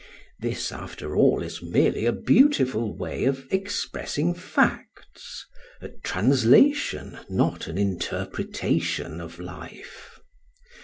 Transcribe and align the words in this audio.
This, 0.39 0.71
after 0.71 1.15
all, 1.15 1.43
is 1.43 1.61
merely 1.61 2.07
a 2.07 2.11
beautiful 2.11 2.97
way 2.97 3.25
of 3.25 3.45
expressing 3.51 4.33
facts; 4.33 5.45
a 5.79 5.89
translation, 5.89 7.19
not 7.29 7.67
an 7.67 7.77
interpretation, 7.77 9.21
of 9.21 9.37
life. 9.39 10.19